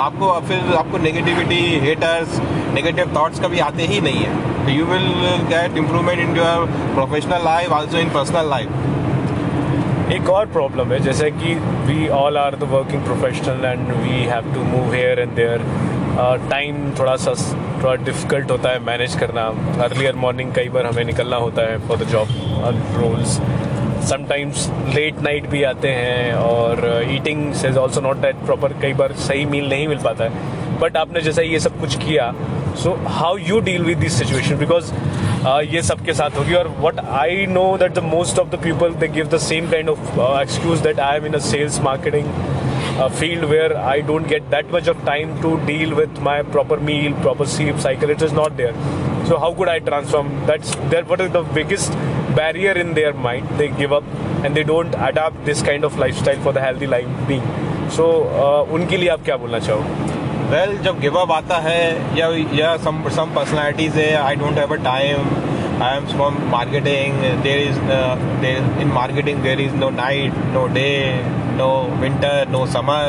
आपको 0.00 0.28
फिर 0.48 0.74
आपको 0.76 0.98
नेगेटिविटी 0.98 1.60
हेटर्स 1.80 2.38
नेगेटिव 2.74 3.14
थॉट्स 3.16 3.40
कभी 3.40 3.58
आते 3.60 3.86
ही 3.86 4.00
नहीं 4.00 4.20
है। 4.20 4.76
You 4.76 4.84
will 4.86 5.08
get 5.48 5.76
improvement 5.78 6.20
in 6.20 6.36
your 6.36 6.66
professional 6.94 7.44
life 7.44 7.72
also 7.72 7.98
in 7.98 8.10
personal 8.10 8.50
life 8.50 10.10
एक 10.12 10.28
और 10.30 10.46
प्रॉब्लम 10.52 10.92
है, 10.92 11.00
जैसे 11.00 11.30
कि 11.32 11.54
we 11.86 12.08
all 12.18 12.36
are 12.38 12.56
the 12.56 12.68
working 12.72 13.02
professional 13.04 13.64
and 13.64 13.90
we 13.96 14.22
have 14.30 14.54
to 14.54 14.62
move 14.66 14.92
here 14.94 15.20
and 15.20 15.34
there 15.36 15.64
time 16.50 16.90
थोड़ा 16.98 17.16
सा, 17.16 17.34
थोड़ा 17.82 17.94
डिफ़िकल्ट 18.04 18.50
होता 18.50 18.70
है 18.70 18.84
मैनेज 18.86 19.14
करना। 19.20 19.46
अर्लियर 19.84 20.14
मॉर्निंग 20.26 20.54
कई 20.54 20.68
बार 20.68 20.86
हमें 20.86 21.04
निकलना 21.04 21.36
होता 21.46 21.62
है 21.70 21.86
for 21.88 21.98
the 21.98 22.08
job 22.10 22.28
roles 22.96 23.38
sometimes 24.08 24.68
late 24.94 25.20
night 25.22 25.46
भी 25.50 25.62
आते 25.64 25.88
हैं 25.88 26.32
और 26.34 26.80
eating 27.10 27.44
is 27.66 27.78
also 27.78 28.00
not 28.00 28.16
that 28.22 28.44
proper 28.46 28.72
कई 28.82 28.92
बार 28.94 29.12
सही 29.26 29.44
मील 29.46 29.68
नहीं 29.68 29.88
मिल 29.88 29.98
पाता 30.04 30.24
है 30.24 30.78
बट 30.80 30.96
आपने 30.96 31.20
जैसा 31.20 31.42
ये 31.42 31.60
सब 31.60 31.78
कुछ 31.80 31.96
किया 32.04 32.32
so 32.82 32.96
how 33.18 33.36
you 33.38 33.60
deal 33.60 33.84
with 33.84 33.98
this 33.98 34.18
situation 34.18 34.58
because 34.58 34.92
ये 35.74 35.82
सबके 35.82 36.12
साथ 36.14 36.38
होगी 36.38 36.54
और 36.54 36.74
what 36.80 36.98
I 37.20 37.46
know 37.50 37.66
that 37.78 37.94
the 37.94 38.02
most 38.04 38.38
of 38.38 38.48
the 38.56 38.62
people 38.64 38.94
they 39.00 39.08
give 39.08 39.28
the 39.34 39.38
same 39.50 39.70
kind 39.70 39.88
of 39.88 40.20
excuse 40.40 40.80
that 40.86 41.00
I 41.00 41.16
am 41.16 41.26
in 41.26 41.34
a 41.34 41.38
sales 41.50 41.80
marketing 41.82 42.32
field 43.10 43.44
where 43.44 43.76
I 43.76 44.00
don't 44.00 44.28
get 44.28 44.50
that 44.50 44.70
much 44.70 44.86
of 44.86 44.98
time 45.04 45.30
to 45.42 45.58
deal 45.66 45.94
with 45.96 46.20
my 46.20 46.42
proper 46.42 46.78
meal, 46.78 47.14
proper 47.22 47.46
sleep 47.46 47.78
cycle. 47.80 48.10
It 48.10 48.22
is 48.22 48.32
not 48.32 48.56
there. 48.56 48.74
So 49.26 49.38
how 49.38 49.54
could 49.54 49.68
I 49.68 49.78
transform? 49.80 50.30
That's 50.46 50.74
that. 50.90 51.08
What 51.08 51.20
is 51.20 51.32
the 51.32 51.42
biggest 51.42 51.92
barrier 52.34 52.72
in 52.72 52.94
their 52.94 53.12
mind? 53.12 53.48
They 53.58 53.68
give 53.68 53.92
up 53.92 54.04
and 54.44 54.56
they 54.56 54.64
don't 54.64 54.94
adapt 55.08 55.44
this 55.44 55.62
kind 55.62 55.84
of 55.84 55.98
lifestyle 55.98 56.40
for 56.40 56.52
the 56.52 56.60
healthy 56.60 56.86
life 56.86 57.08
being. 57.28 57.46
So 57.96 58.08
uh, 58.42 58.72
उनके 58.74 58.96
लिए 58.96 59.08
आप 59.08 59.24
क्या 59.24 59.36
बोलना 59.36 59.58
चाहो 59.68 59.80
well 60.50 60.70
well, 60.70 60.84
जब 60.84 61.00
give 61.00 61.16
up 61.18 61.32
आता 61.32 61.58
है 61.66 62.16
या 62.18 62.28
या 62.58 62.76
सम 62.84 63.08
सम 63.16 63.34
पर्सनालिटीज 63.34 63.96
है 63.96 64.14
I 64.22 64.36
don't 64.42 64.58
have 64.58 64.74
a 64.74 64.82
time 64.84 65.82
I 65.82 65.96
am 65.96 66.06
from 66.06 66.36
marketing 66.50 67.22
there 67.42 67.60
is 67.68 67.78
in 68.82 68.92
marketing 68.96 69.42
there 69.46 69.60
is 69.66 69.78
no 69.82 69.90
night 69.98 70.38
no 70.56 70.66
day 70.76 70.96
no 71.60 71.70
winter 72.02 72.34
no 72.56 72.64
summer 72.74 73.00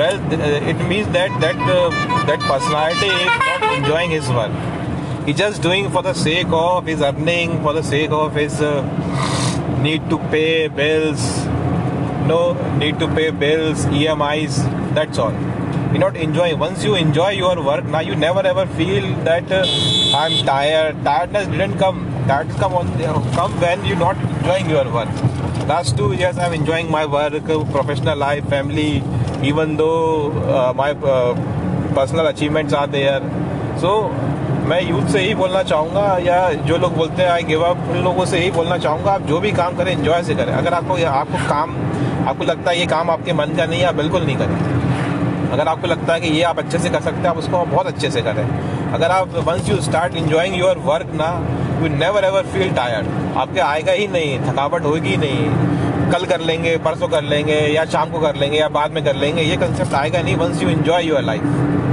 well 0.00 0.18
uh, 0.38 0.70
it 0.72 0.84
means 0.90 1.08
that 1.16 1.40
that 1.44 1.64
uh, 1.76 1.88
that 2.30 2.46
personality 2.50 3.10
is 3.22 3.32
not 3.46 3.66
enjoying 3.78 4.14
his 4.16 4.30
work 4.38 4.60
he's 5.30 5.38
just 5.38 5.62
doing 5.62 5.88
for 5.90 6.02
the 6.02 6.12
sake 6.12 6.48
of 6.50 6.86
his 6.86 7.00
earning 7.00 7.50
for 7.62 7.72
the 7.72 7.82
sake 7.84 8.10
of 8.10 8.34
his 8.34 8.60
uh, 8.60 8.82
need 9.80 10.08
to 10.10 10.18
pay 10.30 10.66
bills. 10.66 11.22
No 12.30 12.40
need 12.78 12.98
to 12.98 13.06
pay 13.18 13.30
bills 13.30 13.84
emis 13.86 14.56
that's 14.94 15.18
all. 15.18 15.32
You're 15.90 16.00
not 16.00 16.16
enjoying 16.16 16.58
once 16.58 16.82
you 16.82 16.96
enjoy 16.96 17.30
your 17.42 17.62
work 17.62 17.84
now 17.84 18.00
you 18.00 18.16
never 18.16 18.44
ever 18.44 18.66
feel 18.78 19.06
that 19.28 19.52
uh, 19.52 19.64
i'm 20.22 20.34
tired. 20.44 21.04
Tiredness 21.04 21.46
didn't 21.46 21.78
come. 21.78 22.06
That 22.26 22.50
come 22.62 22.74
on 22.74 22.88
come 23.34 23.60
when 23.60 23.84
you're 23.84 24.02
not 24.04 24.16
enjoying 24.16 24.68
your 24.68 24.84
work. 24.92 25.08
Last 25.68 25.96
two 25.96 26.12
years 26.12 26.38
i'm 26.38 26.52
enjoying 26.54 26.90
my 26.90 27.06
work 27.06 27.44
professional 27.76 28.18
life 28.18 28.48
family 28.48 29.04
even 29.52 29.76
though 29.76 30.32
uh, 30.32 30.72
my 30.74 30.90
uh, 30.90 31.94
personal 31.94 32.26
achievements 32.26 32.72
are 32.72 32.88
there. 32.88 33.20
So 33.78 34.10
मैं 34.70 34.80
youth 34.82 35.06
से 35.08 35.20
ही 35.20 35.34
बोलना 35.34 35.62
चाहूँगा 35.62 36.02
या 36.22 36.52
जो 36.66 36.76
लोग 36.76 36.96
बोलते 36.96 37.22
हैं 37.22 37.30
आई 37.30 37.42
गिव 37.42 37.62
अप 37.62 37.88
उन 37.90 37.96
लोगों 38.04 38.24
से 38.24 38.38
ही 38.38 38.50
बोलना 38.50 38.76
चाहूँगा। 38.78 39.12
आप 39.12 39.22
जो 39.22 39.38
भी 39.40 39.50
काम 39.52 39.76
करें 39.76 39.92
एंजॉय 39.92 40.22
से 40.22 40.34
करें। 40.34 40.52
अगर 40.52 40.74
आपको 40.74 40.94
आपको 41.06 41.38
काम, 41.48 41.74
आपको 42.28 42.44
लगता 42.44 42.70
है 42.70 42.78
ये 42.78 42.86
काम 42.86 43.10
आपके 43.10 43.32
मन 43.32 43.54
का 43.56 43.66
नहीं 43.66 43.80
है, 43.80 43.86
आप 43.86 43.94
बिल्कुल 43.94 44.22
नहीं 44.22 44.36
करें। 44.36 45.50
अगर 45.52 45.68
आपको 45.68 45.86
लगता 45.86 46.14
है 46.14 46.20
कि 46.20 46.28
ये 46.28 46.42
आप 46.42 46.58
अच्छे 46.58 46.78
से 46.78 46.90
कर 46.90 47.00
सकते 47.00 47.18
हैं, 47.18 47.28
आप 47.28 47.38
उसको 47.38 47.64
बहुत 47.64 47.86
अच्छे 47.86 48.10
से 48.10 48.22
करें। 48.22 48.44
अगर 48.92 49.10
आप 49.10 49.34
once 49.48 49.68
you 49.68 49.80
start 49.80 50.14
enjoying 50.14 50.58
your 50.58 50.78
work 50.84 51.10
ना 51.14 51.32
you 51.82 51.88
never 51.96 52.24
ever 52.24 52.42
feel 52.42 52.72
tired 52.72 53.36
आपके 53.36 53.60
आएगा 53.60 53.92
ही 53.92 54.06
नहीं, 54.08 54.38
थकावट 54.40 54.84
होगी 54.84 55.16
नहीं। 55.16 56.10
कल 56.12 56.24
कर 56.26 56.40
लेंगे, 56.40 56.76
परसों 56.76 57.08
कर 57.08 57.22
लेंगे, 57.24 57.58
या 57.74 57.84
शाम 57.86 58.10
को 58.10 58.20
कर 58.20 58.36
लेंगे, 58.36 58.58
या 58.58 58.68
बाद 58.68 58.92
में 58.92 59.04
कर 59.04 59.16
लेंगे, 59.16 59.42
ये 59.42 59.56
कंसेप्ट 59.56 59.94
आएगा 59.94 60.22
नहीं 60.22 60.36
once 60.36 60.62
you 60.62 60.68
enjoy 60.68 61.04
your 61.04 61.22
life 61.22 61.89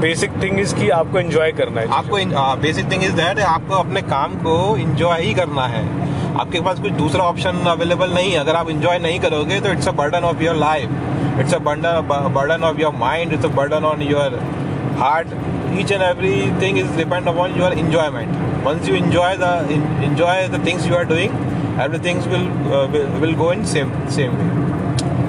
basic 0.00 0.30
thing 0.42 0.60
is 0.60 0.74
कि 0.74 0.88
आपको 0.98 1.18
एंजॉय 1.18 1.52
करना 1.60 1.80
है 1.80 1.88
आपको 1.98 2.16
बेसिक 2.62 2.90
थिंग 2.92 3.04
इज़ 3.04 3.12
दैट 3.16 3.40
आपको 3.40 3.74
अपने 3.74 4.02
काम 4.02 4.34
को 4.44 4.56
इंजॉय 4.76 5.22
ही 5.22 5.34
करना 5.34 5.66
है। 5.74 5.84
आपके 6.40 6.60
पास 6.60 6.80
कुछ 6.80 6.92
दूसरा 7.02 7.24
ऑप्शन 7.24 7.64
अवेलेबल 7.68 8.14
नहीं 8.14 8.30
है। 8.32 8.38
अगर 8.38 8.56
आप 8.56 8.70
इंजॉय 8.70 8.98
नहीं 8.98 9.20
करोगे 9.20 9.60
तो 9.60 9.72
it's 9.72 9.88
a 9.88 9.92
burden 10.02 10.24
of 10.24 10.42
your 10.42 10.56
life 10.56 11.40
it's 11.40 11.54
a 11.54 11.58
burden 11.68 12.30
burden 12.34 12.64
of 12.64 12.80
your 12.80 12.94
mind 12.98 13.32
it's 13.32 13.44
a 13.44 13.54
burden 13.56 13.84
on 13.92 14.02
your 14.10 14.38
heart 15.00 15.38
each 15.80 15.90
and 15.94 16.02
everything 16.04 16.78
is 16.78 16.88
depend 17.00 17.28
upon 17.32 17.52
your 17.58 17.68
enjoyment. 17.80 18.38
Once 18.64 18.88
you 18.88 18.94
enjoy 19.00 19.28
the 19.42 19.50
enjoy 20.06 20.32
the 20.54 20.58
things 20.64 20.88
you 20.88 20.96
are 21.00 21.04
doing 21.10 21.36
everything 21.84 22.22
will 22.32 22.48
uh, 22.78 22.80
will, 22.94 23.06
will 23.24 23.36
go 23.42 23.50
in 23.52 23.62
same 23.74 23.92
same 24.16 24.34
way. 24.40 24.48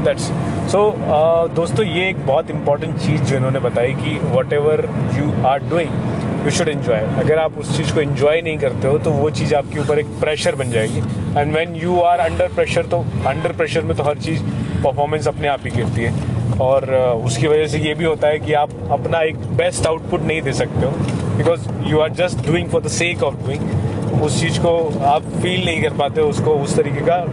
That's 0.06 0.32
so 0.70 0.78
so, 0.78 0.82
uh, 1.14 1.56
दोस्तों 1.56 1.86
ये 1.86 2.08
एक 2.10 2.26
बहुत 2.26 2.50
important 2.50 2.98
चीज़ 2.98 3.22
जो 3.22 3.36
इन्होंने 3.38 3.60
बताई 3.60 3.94
कि 3.94 4.18
whatever 4.54 4.88
you 5.16 5.46
are 5.48 5.60
doing 5.70 6.44
you 6.46 6.52
should 6.52 6.70
enjoy 6.70 7.00
अगर 7.20 7.40
आप 7.40 7.58
उस 7.60 7.76
चीज़ 7.78 7.94
को 7.94 8.02
इन्जॉय 8.02 8.42
नहीं 8.42 8.58
करते 8.58 8.88
हो 8.88 8.98
तो 8.98 9.12
वो 9.12 9.30
चीज़ 9.30 9.56
आपके 9.56 9.80
ऊपर 9.80 10.00
एक 10.00 10.06
प्रेशर 10.22 10.56
बन 10.56 10.72
जाएगी। 10.72 11.00
And 11.40 11.54
when 11.54 11.76
you 11.76 12.00
are 12.02 12.20
under 12.20 12.48
pressure 12.56 12.86
तो 12.86 12.98
अंडर 13.28 13.52
प्रेशर 13.52 13.82
में 13.82 13.96
तो 13.98 14.04
हर 14.04 14.18
चीज़ 14.18 14.44
परफॉर्मेंस 14.84 15.28
अपने 15.28 15.48
आप 15.48 15.60
ही 15.66 15.72
गिरती 15.72 16.02
है। 16.02 16.14
और 16.62 16.86
uh, 16.86 17.26
उसकी 17.26 17.48
वजह 17.48 17.68
से 17.68 17.80
ये 17.80 17.94
भी 17.94 18.06
होता 18.06 18.28
है 18.28 18.40
कि 18.40 18.54
आप 18.54 18.70
अपना 18.92 19.22
एक 19.22 19.36
बेस्ट 19.58 19.88
आउटपुट 19.88 20.22
नहीं 20.22 20.42
दे 20.42 20.54
सकते 20.54 20.86
हो। 20.86 20.92
Because 21.38 21.70
you 21.90 22.00
are 22.00 22.12
just 22.22 22.46
doing 22.48 22.70
for 22.70 22.82
the 22.82 22.88
sake 23.00 23.24
of 23.24 23.36
doing 23.46 24.22
उस 24.24 24.40
चीज़ 24.42 24.60
को 24.60 24.78
आप 25.06 25.22
फील 25.42 25.66
नहीं 25.66 25.82
कर 25.84 25.94
पाते 25.98 26.22
उसको 26.22 26.52
उस 26.56 26.76
तरीके 26.78 27.02
का 27.10 27.26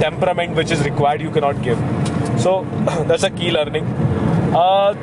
temperament 0.00 0.56
which 0.56 0.72
is 0.72 0.82
required 0.84 1.22
you 1.22 1.30
cannot 1.30 1.58
give. 1.64 1.78
so 1.78 1.99
that's 3.08 3.24
a 3.24 3.30
key 3.30 3.38
की 3.38 3.50
लर्निंग 3.50 3.86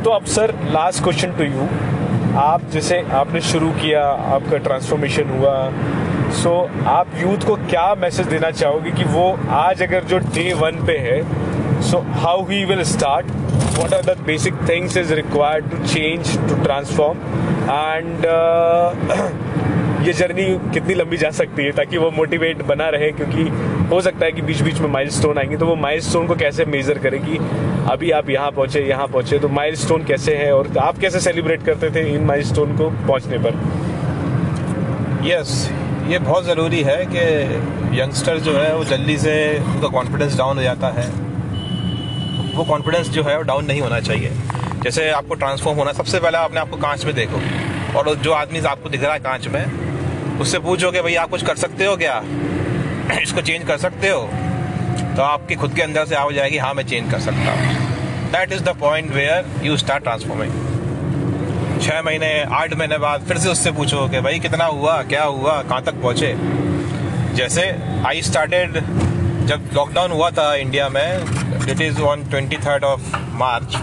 तो 0.04 0.10
अब 0.10 0.26
sir 0.26 0.54
last 0.72 1.04
question 1.04 1.32
to 1.32 1.44
you 1.44 1.68
आप 2.40 2.62
जैसे 2.72 3.02
आपने 3.12 3.42
शुरू 3.42 3.70
किया 3.72 4.04
आपका 4.36 4.58
ट्रांसफॉर्मेशन 4.58 5.30
हुआ 5.30 5.72
सो 6.44 6.70
so, 6.70 6.88
आप 6.88 7.08
यूथ 7.16 7.48
को 7.48 7.56
क्या 7.56 7.96
मैसेज 7.96 8.28
देना 8.28 8.52
चाहोगे 8.52 8.92
कि 8.92 9.04
वो 9.04 9.40
आज 9.50 9.84
अगर 9.84 10.04
जो 10.04 10.18
डे 10.18 10.54
वन 10.54 10.86
पे 10.86 10.98
है 10.98 11.22
so 11.82 11.98
how 11.98 12.46
he 12.46 12.66
will 12.66 12.84
start 12.84 13.26
are 13.78 14.02
the 14.02 14.16
basic 14.16 14.56
things 14.66 14.96
is 14.96 15.12
required 15.12 15.70
to 15.72 15.88
change 15.88 16.34
to 16.34 16.56
transform 16.64 17.18
and 17.70 18.26
uh, 18.26 18.94
ये 20.06 20.14
जर्नी 20.14 20.46
कितनी 20.74 20.94
लंबी 20.94 21.18
जा 21.18 21.30
सकती 21.32 21.64
है 21.64 21.72
ताकि 21.72 21.98
वो 21.98 22.10
मोटिवेट 22.12 22.62
बना 22.62 22.90
रहे 22.90 23.12
क्योंकि 23.12 23.44
हो 23.92 24.02
सकता 24.02 24.26
है 24.26 24.32
कि 24.32 24.42
बीच 24.42 24.62
बीच 24.62 24.80
में 24.80 24.90
माइलस्टोन 24.90 25.38
आएँगे 25.38 25.58
तो 25.58 25.66
वो 25.66 25.76
माइलस्टोन 25.76 26.28
को 26.28 26.36
कैसे 26.36 26.66
मेजर 26.66 26.98
करे 26.98 27.20
कि 27.20 27.38
अभी 27.92 28.12
आप 28.12 28.30
यहाँ 28.30 28.52
पहुँचे 28.52 28.82
यहाँ 28.82 29.08
पहुँचे 29.08 29.40
तो 29.40 29.50
माइलस्टोन 29.50 30.04
कैसे 30.04 30.36
है 30.36 30.52
और 30.54 30.78
आप 30.78 30.98
कैसे 30.98 31.20
सेलिब्रेट 31.20 31.66
करते 31.66 31.90
थे 31.90 32.16
इन 32.16 32.24
माइलस्टोन 32.24 32.78
को 32.78 32.90
पहुँचने 32.90 33.38
पर? 33.38 33.54
यस 35.28 35.70
yes, 35.70 36.12
ये 36.12 36.20
बहुत 36.20 36.46
ज़रूरी 36.46 36.82
है 36.84 37.06
कि 37.06 37.24
यंगस्टर 38.02 38.38
जो 38.40 38.54
है 38.58 38.76
वो 38.76 38.84
जल्दी 38.84 39.18
से 39.18 39.60
उनका 39.60 39.88
कॉन्फिडेंस 39.88 40.38
डाउन 40.38 40.58
हो 40.58 40.64
जाता 40.64 40.88
है। 40.88 41.08
वो 42.58 42.64
कॉन्फिडेंस 42.64 43.10
जो 43.10 43.24
है 43.24 43.38
वो 43.38 43.44
डाउन 43.44 43.66
नहीं 43.66 43.82
होना 43.82 44.00
चाहिए। 44.00 44.32
जैसे 44.84 45.10
आपको 45.10 45.36
ट्रांसफॉर्म 45.36 45.78
होना 45.78 45.92
सबसे 45.92 46.20
पहले 46.20 46.38
आपने 46.38 46.60
आपको 46.60 46.78
कांच 46.78 47.06
में 47.06 47.16
देखो 47.16 47.42
और 48.00 48.16
जो 48.16 48.32
आदमी 48.32 48.60
आपको 48.60 48.90
दिख 48.90 49.04
रहा 49.04 49.14
है 49.14 49.20
कांच 49.20 49.48
में 49.48 49.66
उससे 50.40 50.60
पूछो 50.60 50.92
कि 50.92 51.02
भाई 51.02 51.16
आप 51.16 51.30
कुछ 51.30 51.44
कर 51.44 51.56
सकते 51.56 51.86
हो 51.86 51.96
क्या? 51.98 52.24
इसको 53.22 53.42
चेंज 53.42 53.68
कर 53.68 53.78
सकते 53.78 54.10
हो 54.10 54.22
तो 55.16 55.22
आपके 55.24 55.56
खुद 55.56 55.74
के 55.74 55.82
अंदर 55.82 56.06
से 56.06 56.16
आ 56.16 56.30
जाएगी 56.32 56.58
हाँ 56.58 56.74
मैं 56.74 56.84
चेंज 56.84 57.12
कर 57.12 57.20
सकता 57.20 57.52
हूँ। 57.52 58.32
That 58.32 58.52
is 58.52 58.64
the 58.64 58.76
point 58.80 59.12
where 59.12 59.46
you 59.64 59.78
start 59.78 60.04
transforming 60.04 60.52
छः 61.82 62.02
महीने, 62.02 62.30
आठ 62.44 62.74
महीने 62.74 62.98
बाद 62.98 63.22
फिर 63.22 63.38
से 63.38 63.50
उससे 63.50 63.72
पूछो 63.72 64.08
कि 64.10 64.20
भाई, 64.20 64.40
कितना 64.40 64.66
हुआ, 64.66 65.02
क्या 65.04 65.24
हुआ, 65.24 65.62
कहाँ 65.64 65.82
तक 65.84 66.02
पहुँचे? 66.02 66.34
जैसे 67.36 67.64
आई 68.08 68.22
स्टार्टेड 68.22 68.80
जब 69.48 69.70
लॉकडाउन 69.74 70.12
हुआ 70.12 70.30
था 70.32 70.54
इंडिया 70.56 70.88
में 70.90 71.70
it 71.70 71.82
is 71.82 72.02
on 72.02 72.24
twenty 72.30 72.58
third 72.58 72.84
of 72.84 73.16
March 73.34 73.76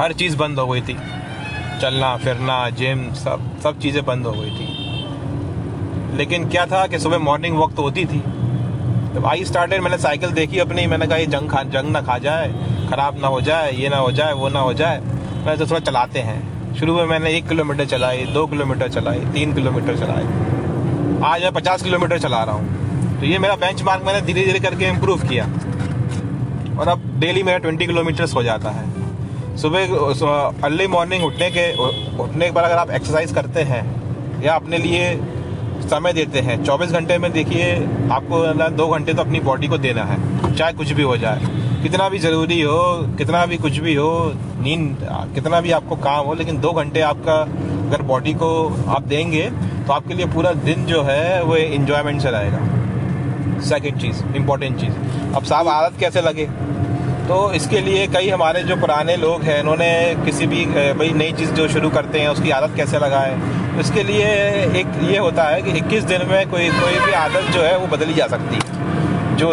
हर 0.00 0.12
चीज़ 0.12 0.36
बंद 0.36 0.58
हो 0.58 0.66
गई 0.66 0.80
थी। 0.80 0.96
चलना, 1.82 2.16
फिरना 2.16 2.68
जिम 2.70 3.12
सब 3.14 3.50
सब 3.62 3.80
चीज़ें 3.80 4.04
बंद 4.04 4.26
हो 4.26 4.32
गई 4.32 4.50
थी। 4.50 4.73
लेकिन 6.14 6.48
क्या 6.48 6.66
था 6.66 6.86
कि 6.86 6.98
सुबह 6.98 7.18
मॉर्निंग 7.18 7.56
वॉक 7.56 7.74
तो 7.74 7.82
होती 7.82 8.04
थी। 8.04 8.22
जब 9.14 9.26
आई 9.26 9.44
स्टार्टेड 9.44 9.82
मैंने 9.82 9.98
साइकिल 9.98 10.30
देखी 10.30 10.58
अपनी, 10.58 10.86
मैंने 10.86 11.06
कहा, 11.06 11.16
ये 11.16 11.26
जंग 11.26 11.50
खा, 11.50 11.62
जंग 11.62 11.90
ना 11.90 12.00
खा 12.00 12.18
जाए, 12.18 12.48
ख़राब 12.90 13.20
ना 13.20 13.28
हो 13.28 13.40
जाए, 13.40 13.72
ये 13.72 13.88
ना 13.88 13.96
हो 13.96 14.10
जाए, 14.12 14.32
वो 14.32 14.48
ना 14.48 14.60
हो 14.60 14.72
जाए। 14.74 15.00
मैंने 15.00 15.56
तो 15.56 15.66
थोड़ा 15.66 15.80
चलाते 15.80 16.20
हैं। 16.20 16.74
शुरू 16.74 16.94
में 16.94 17.04
मैंने 17.06 17.30
एक 17.30 17.48
किलोमीटर 17.48 17.84
चलाई, 17.84 18.24
दो 18.26 18.46
किलोमीटर 18.46 18.88
चलाई, 18.88 19.20
तीन 19.34 19.54
किलोमीटर 19.54 19.96
चलाई। 19.96 20.24
आज 21.24 21.42
मैं 21.42 21.52
पचास 21.52 21.82
किलोमीटर 21.82 22.18
चला 22.18 22.42
रहा 22.44 22.54
हूँ। 22.54 23.20
तो 23.20 23.26
ये 23.26 23.38
मेरा 23.38 23.56
बेंच 23.56 23.82
मैंने 23.82 24.20
धीरे 24.20 24.44
धीरे 24.44 24.60
करके 24.60 24.88
इम्प्रूव 24.88 25.28
किया। 25.28 25.44
और 26.78 26.88
अब 26.88 27.02
डेली 27.18 27.42
मेरा 27.42 27.58
ट्वेंटी 27.58 27.86
किलोमीटर्स 27.86 28.34
हो 28.34 28.42
जाता 28.42 28.70
है। 28.70 29.56
सुबह 29.56 30.64
अर्ली 30.64 30.86
मॉर्निंग 30.86 31.24
उठने 31.24 31.50
के 31.50 31.72
उठने 31.74 32.44
के 32.46 32.50
बाद 32.50 32.64
अगर 32.64 32.76
आप 32.76 32.90
एक्सरसाइज 32.90 33.32
करते 33.32 33.62
हैं, 33.62 33.84
या 34.42 34.54
अपने 34.54 34.78
लिए 34.78 35.14
समय 35.84 36.12
देते 36.12 36.40
हैं। 36.40 36.62
24 36.64 36.90
घंटे 36.90 37.18
में 37.18 37.30
देखिए, 37.32 37.74
आपको 38.12 38.70
दो 38.76 38.86
घंटे 38.88 39.14
तो 39.14 39.22
अपनी 39.22 39.40
बॉडी 39.40 39.68
को 39.68 39.78
देना 39.78 40.04
है, 40.04 40.54
चाहे 40.56 40.72
कुछ 40.72 40.92
भी 40.92 41.02
हो 41.02 41.16
जाए। 41.16 41.40
कितना 41.82 42.08
भी 42.08 42.18
ज़रूरी 42.18 42.60
हो, 42.60 42.80
कितना 43.18 43.44
भी 43.46 43.56
कुछ 43.56 43.78
भी 43.78 43.94
हो, 43.94 44.32
नींद, 44.58 45.06
कितना 45.34 45.60
भी 45.60 45.70
आपको 45.70 45.96
काम 45.98 46.26
हो, 46.26 46.34
लेकिन 46.34 46.60
दो 46.60 46.72
घंटे 46.72 47.00
आपका 47.02 47.40
अगर 47.86 48.02
बॉडी 48.02 48.32
को 48.34 48.50
आप 48.88 49.02
देंगे 49.04 49.50
तो 49.86 49.92
आपके 49.92 50.14
लिए 50.14 50.26
पूरा 50.26 50.52
दिन 50.64 50.84
जो 50.86 51.02
है, 51.02 51.42
वो 51.42 51.56
इन्जॉयमेंट 51.56 52.20
से 52.22 52.30
रहेगा। 52.30 53.60
सेकेंड 53.62 54.00
चीज़ 54.00 54.24
इम्पोर्टेंट 54.36 54.80
चीज़। 54.80 55.34
अब 55.36 55.44
साहब, 55.44 55.68
आदत 55.68 55.98
कैसे 56.00 56.20
लगे? 56.20 56.48
तो 57.28 57.36
इसके 57.52 57.80
लिए 57.80 58.06
कई 58.06 58.28
हमारे 58.28 58.62
जो 58.62 58.76
पुराने 58.76 59.16
लोग 59.16 59.42
हैं, 59.42 59.58
इन्होंने 59.60 59.88
किसी 60.24 60.46
भी 60.46 60.64
भाई 60.94 61.10
नई 61.10 61.32
चीज़ 61.32 61.52
जो 61.52 61.68
शुरू 61.68 61.90
करते 61.90 62.20
हैं, 62.20 62.28
उसकी 62.28 62.50
आदत 62.50 62.76
कैसे 62.76 62.98
लगाएँ? 62.98 63.38
तो 63.74 63.80
इसके 63.80 64.02
लिए 64.02 64.26
एक 64.80 64.98
ये 65.02 65.18
होता 65.18 65.44
है 65.44 65.62
कि 65.62 65.72
21 65.72 66.04
दिन 66.04 66.26
में 66.28 66.50
कोई 66.50 66.68
कोई 66.70 66.98
भी 67.06 67.12
आदत 67.12 67.50
जो 67.52 67.62
है, 67.62 67.76
वो 67.78 67.86
बदली 67.86 68.14
जा 68.14 68.26
सकती। 68.26 68.54
है 68.54 69.36
जो 69.36 69.52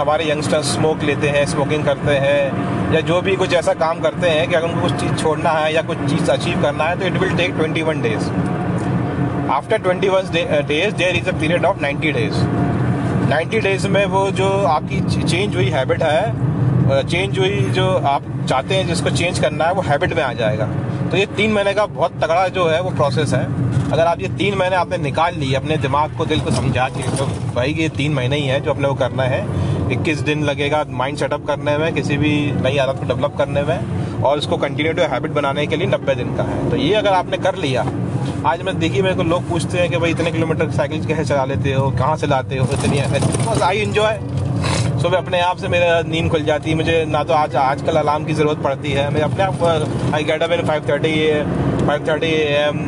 हमारे 0.00 0.30
यंगस्टर्स 0.30 0.74
स्मोक 0.74 1.02
लेते 1.02 1.28
हैं, 1.28 1.44
स्मोकिंग 1.46 1.84
करते 1.84 2.12
हैं, 2.12 2.92
या 2.94 3.00
जो 3.00 3.20
भी 3.20 3.36
कुछ 3.36 3.52
ऐसा 3.54 3.74
काम 3.74 4.00
करते 4.00 4.28
हैं 4.28 4.48
कि 4.48 4.54
अगर 4.54 4.66
उनको 4.66 4.80
कुछ 4.80 5.00
चीज़ 5.00 5.12
छोड़ना 5.14 5.50
है 5.50 5.74
या 5.74 5.82
कुछ 5.82 5.98
चीज़ 5.98 6.30
अचीव 6.30 6.62
करना 6.62 6.84
है 6.84 6.98
तो 7.00 7.06
it 7.06 7.12
will 7.12 7.36
take 7.36 7.54
twenty 7.56 7.82
one 7.82 8.00
days 8.02 8.30
after 9.50 9.78
twenty 9.78 10.08
one 10.08 10.30
days 10.32 10.94
there 10.94 11.16
is 11.16 11.28
a 11.28 11.38
period 11.40 11.64
of 11.64 11.80
ninety 11.80 12.12
days 12.12 12.42
ninety 13.30 13.60
days 13.60 13.86
में 13.88 14.04
वो 14.06 14.30
जो 14.30 14.48
आपकी 14.66 15.00
चेंज 15.22 15.54
हुई 15.56 15.68
हैबिट 15.68 16.02
है 16.02 16.50
चेंज 16.90 17.38
हुई, 17.38 17.60
जो 17.70 17.86
आप 18.06 18.22
चाहते 18.48 18.74
हैं, 18.74 18.86
जिसको 18.86 19.10
चेंज 19.10 19.38
करना 19.38 19.64
है, 19.64 19.72
वो 19.72 19.82
हैबिट 19.82 20.12
में 20.12 20.22
आ 20.22 20.32
जाएगा। 20.32 20.66
तो 21.10 21.16
ये 21.16 21.26
तीन 21.26 21.52
महीने 21.52 21.74
का 21.74 21.86
बहुत 21.88 22.12
तगड़ा 22.22 22.46
जो 22.48 22.66
है, 22.68 22.80
वो 22.82 22.90
प्रोसेस 22.90 23.32
है। 23.34 23.44
अगर 23.92 24.06
आप 24.06 24.20
ये 24.20 24.28
तीन 24.38 24.54
महीने 24.54 24.76
आपने 24.76 24.98
निकाल 24.98 25.34
ली 25.34 25.52
अपने 25.54 25.76
दिमाग 25.76 26.16
को, 26.18 26.24
दिल 26.26 26.40
को 26.40 26.50
समझा 26.50 26.88
के 26.88 27.16
तो 27.16 27.26
भाई 27.54 27.72
ये 27.72 27.88
तीन 27.88 28.14
महीने 28.14 28.36
ही 28.36 28.46
है 28.46 28.60
जो 28.60 28.70
अपने 28.70 28.88
को 28.88 28.94
करना 28.94 29.22
है। 29.24 29.40
इक्कीस 29.92 30.18
दिन 30.20 30.42
लगेगा 30.44 30.84
माइंड 30.90 31.18
सेटअप 31.18 31.46
करने 31.46 31.76
में, 31.78 31.92
किसी 31.94 32.16
भी 32.16 32.30
नई 32.62 32.76
आदत 32.78 33.00
को 33.00 33.06
डेवलप 33.06 33.34
करने 33.38 33.62
में, 33.62 34.22
और 34.22 34.38
उसको 34.38 34.56
कंटिन्यू 34.56 34.92
टू 34.92 35.02
हैबिट 35.04 35.30
बनाने 35.30 35.66
के 35.66 35.76
लिए 35.76 35.86
नब्बे 35.86 36.14
दिन 36.14 36.36
का 36.36 36.42
है। 36.42 36.70
तो 36.70 36.76
ये 36.76 36.94
अगर 36.94 37.12
आपने 37.12 37.38
कर 37.38 37.56
लिया, 37.56 37.86
आज 38.46 38.62
मैं 38.62 38.78
देखिए 38.78 39.02
मेरे 39.02 39.14
को 39.14 39.22
लोग 39.22 39.48
पूछते 39.48 39.78
हैं 39.78 39.88
कि 39.90 39.96
भाई, 39.96 40.10
इतने 40.10 40.30
किलोमीटर 40.32 40.70
साइकिल 40.70 41.04
कैसे 41.06 41.24
चला 41.24 41.44
लेते 41.44 41.72
हो, 41.72 41.90
कहाँ 41.90 42.16
से 42.16 42.26
लाते 42.26 42.58
हो, 42.58 42.66
इतनी 42.72 42.98
आई 43.62 43.78
इन्जॉय 43.78 44.18
सुबह 45.02 45.16
अपने 45.18 45.38
आप 45.40 45.56
से 45.56 45.68
मेरा 45.68 46.00
नींद 46.06 46.30
खुल 46.30 46.42
जाती 46.44 46.70
है। 46.70 46.76
मुझे 46.76 47.04
ना 47.08 47.22
तो 47.24 47.34
आज 47.34 47.54
आजकल 47.56 47.96
अलार्म 47.96 48.24
की 48.24 48.34
ज़रूरत 48.34 48.58
पड़ती 48.64 48.90
है। 48.92 49.08
मैं 49.10 49.20
अपने 49.22 49.44
आप 49.44 49.62
I 50.14 50.24
get 50.24 50.42
up 50.42 50.52
in 50.52 50.66
five 50.66 50.88
thirty 50.88 51.12
five 51.86 52.06
thirty 52.08 52.26
A 52.26 52.42
M 52.56 52.80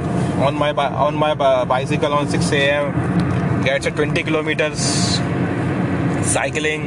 on 0.46 0.54
my 0.60 0.72
on 1.04 1.14
my 1.18 1.34
bicycle 1.68 2.12
on 2.12 2.26
six 2.30 2.52
A 2.52 2.60
M 2.66 2.90
gets 3.64 3.88
twenty 3.88 4.22
kilometres 4.22 4.90
cycling. 6.32 6.82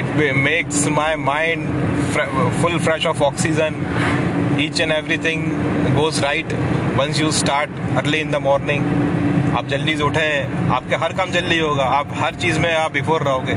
It 0.00 0.08
makes 0.36 0.78
my 0.94 1.10
mind 1.26 1.68
full 2.62 2.78
fresh 2.86 3.04
of 3.10 3.20
oxygen. 3.26 3.76
Each 4.64 4.80
and 4.86 4.94
everything 4.96 5.44
goes 5.98 6.18
right 6.24 6.56
once 7.02 7.20
you 7.22 7.30
start 7.42 7.78
early 8.02 8.22
in 8.26 8.34
the 8.36 8.40
morning. 8.48 8.88
आप 9.58 9.68
जल्दी 9.68 9.96
से 9.96 10.02
उठें। 10.02 10.68
आपके 10.78 10.96
हर 11.04 11.12
काम 11.20 11.30
जल्दी 11.38 11.58
होगा। 11.58 11.84
आप 12.00 12.18
हर 12.22 12.34
चीज़ 12.44 12.58
में 12.60 12.72
आप 12.74 12.92
बिफोर 12.92 13.22
रहोगे। 13.30 13.56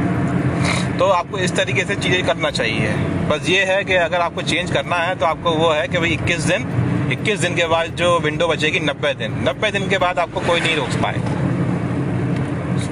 तो 0.99 1.05
आपको 1.11 1.37
इस 1.37 1.55
तरीके 1.55 1.83
से 1.85 1.95
चीज़ें 1.95 2.25
करना 2.25 2.49
चाहिए। 2.51 2.93
बस 3.29 3.49
ये 3.49 3.63
है 3.65 3.83
कि 3.83 3.93
अगर 4.01 4.21
आपको 4.21 4.41
चेंज 4.43 4.71
करना 4.71 4.95
है 4.97 5.15
तो 5.15 5.25
आपको 5.25 5.51
वो 5.53 5.69
है 5.71 5.87
कि 5.87 5.97
भाई 5.97 6.09
इक्कीस 6.09 6.43
दिन 6.45 6.67
इक्कीस 7.11 7.39
दिन 7.39 7.55
के 7.55 7.65
बाद 7.67 7.95
जो 7.95 8.17
विंडो 8.19 8.47
बचेगी, 8.47 8.79
नब्बे 8.81 9.13
दिन। 9.13 9.33
नब्बे 9.47 9.71
दिन 9.71 9.87
के 9.89 9.97
बाद 9.97 10.19
आपको 10.19 10.39
कोई 10.47 10.59
नहीं 10.59 10.75
रोक 10.75 11.01
पाए। 11.03 11.21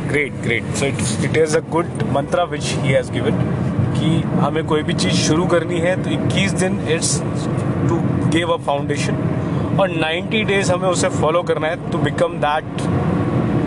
Great 0.08 0.34
great 0.44 0.74
so 0.76 0.86
it 0.86 0.98
it 1.26 1.38
is 1.38 1.58
a 1.58 1.60
good 1.72 2.04
mantra 2.14 2.44
which 2.52 2.66
he 2.66 2.92
has 2.92 3.12
given 3.12 3.40
कि 3.96 4.10
हमें 4.40 4.64
कोई 4.68 4.84
भी 4.84 4.94
चीज़ 4.94 5.16
शुरू 5.18 5.46
करनी 5.48 5.80
है 5.80 5.96
तो 6.04 6.10
21 6.10 6.54
दिन 6.60 6.80
it's 6.90 7.18
to 7.90 8.00
give 8.30 8.54
a 8.54 8.58
foundation 8.66 9.16
और 9.80 9.92
90 9.96 10.44
डेज़ 10.48 10.72
हमें 10.72 10.88
उसे 10.90 11.10
फॉलो 11.12 11.42
करना 11.44 11.68
है 11.68 11.92
to 11.92 11.98
become 12.00 12.38
that 12.46 12.82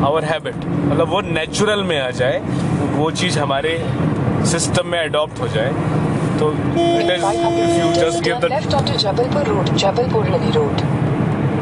our 0.04 0.24
habit 0.24 0.54
मतलब 0.54 1.08
वो 1.08 1.20
नेचुरल 1.32 1.82
में 1.84 1.98
आ 2.00 2.10
जाए 2.20 2.40
वो 2.94 3.10
चीज़ 3.12 3.38
हमारे 3.38 3.78
सिस्टम 4.50 4.86
में 4.86 4.98
अडॉप्ट 4.98 5.40
हो 5.40 5.48
जाए 5.48 5.70
तो 6.38 6.50
it 6.52 7.10
is 7.10 7.24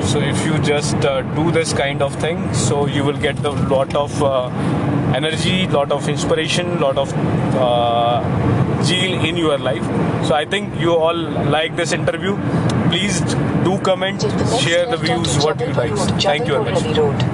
so 0.04 0.20
if 0.20 0.46
you 0.46 0.56
just 0.64 1.06
do 1.36 1.50
this 1.50 1.72
kind 1.72 2.02
of 2.02 2.22
thing 2.22 2.50
so 2.62 2.86
you 2.88 3.04
will 3.04 3.16
get 3.18 3.36
the 3.42 3.54
lot 3.70 3.94
of 3.96 4.22
energy 5.16 5.56
lot 5.72 5.92
of 5.92 6.10
inspiration 6.10 6.76
lot 6.80 6.98
of 6.98 7.14
zeal 8.82 9.14
in 9.28 9.38
your 9.38 9.60
life 9.60 9.84
so 10.26 10.34
I 10.34 10.46
think 10.52 10.72
you 10.80 10.94
all 11.06 11.26
like 11.50 11.76
this 11.76 11.92
interview 11.92 12.36
please 12.88 13.22
do 13.64 13.76
comment 13.86 14.20
share 14.20 14.96
the 14.96 15.00
views 15.02 15.38
what 15.38 15.62
you 15.62 15.68
like 15.78 15.96
thank 16.26 16.48
you 16.48 16.58
very 16.58 16.74
much 16.74 17.33